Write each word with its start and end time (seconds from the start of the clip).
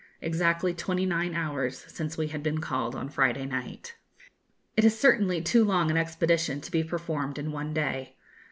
exactly 0.19 0.73
twenty 0.73 1.05
nine 1.05 1.35
hours 1.35 1.85
since 1.87 2.17
we 2.17 2.29
had 2.29 2.41
been 2.41 2.57
called 2.59 2.95
on 2.95 3.07
Friday 3.07 3.45
night. 3.45 3.93
It 4.75 4.83
is 4.83 4.99
certainly 4.99 5.43
too 5.43 5.63
long 5.63 5.91
an 5.91 5.95
expedition 5.97 6.59
to 6.61 6.71
be 6.71 6.83
performed 6.83 7.37
in 7.37 7.51
one 7.51 7.71
day. 7.71 8.15